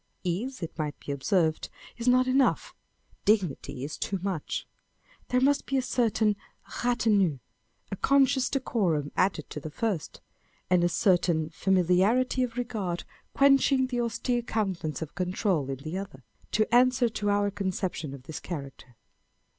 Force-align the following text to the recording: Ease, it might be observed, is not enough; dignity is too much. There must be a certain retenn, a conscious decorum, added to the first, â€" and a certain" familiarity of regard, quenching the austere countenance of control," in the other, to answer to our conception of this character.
Ease, 0.23 0.63
it 0.63 0.75
might 0.79 0.99
be 0.99 1.11
observed, 1.11 1.69
is 1.95 2.07
not 2.07 2.25
enough; 2.25 2.73
dignity 3.23 3.83
is 3.83 3.99
too 3.99 4.17
much. 4.23 4.65
There 5.27 5.39
must 5.39 5.67
be 5.67 5.77
a 5.77 5.81
certain 5.83 6.35
retenn, 6.83 7.39
a 7.91 7.95
conscious 7.97 8.49
decorum, 8.49 9.11
added 9.15 9.47
to 9.51 9.59
the 9.59 9.69
first, 9.69 10.19
â€" 10.23 10.37
and 10.71 10.83
a 10.83 10.89
certain" 10.89 11.49
familiarity 11.63 12.41
of 12.41 12.57
regard, 12.57 13.03
quenching 13.35 13.85
the 13.85 14.01
austere 14.01 14.41
countenance 14.41 15.03
of 15.03 15.13
control," 15.13 15.69
in 15.69 15.77
the 15.83 15.99
other, 15.99 16.23
to 16.53 16.73
answer 16.73 17.07
to 17.07 17.29
our 17.29 17.51
conception 17.51 18.15
of 18.15 18.23
this 18.23 18.39
character. 18.39 18.95